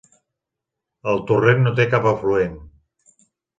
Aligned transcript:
El 1.11 1.21
torrent 1.33 1.63
no 1.67 1.75
té 1.81 1.87
cap 1.93 2.11
afluent. 2.15 2.59